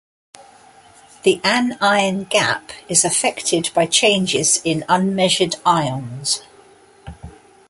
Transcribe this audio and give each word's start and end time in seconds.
The 1.21 1.39
anion 1.43 2.23
gap 2.27 2.71
is 2.89 3.05
affected 3.05 3.69
by 3.75 3.85
changes 3.85 4.59
in 4.63 4.83
unmeasured 4.89 5.57
ions. 5.63 6.41